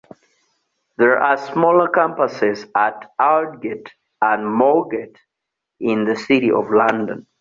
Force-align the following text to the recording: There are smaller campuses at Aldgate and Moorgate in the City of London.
There 0.97 1.15
are 1.19 1.37
smaller 1.37 1.87
campuses 1.87 2.67
at 2.75 3.11
Aldgate 3.19 3.91
and 4.19 4.47
Moorgate 4.47 5.17
in 5.79 6.05
the 6.05 6.15
City 6.15 6.49
of 6.49 6.71
London. 6.71 7.27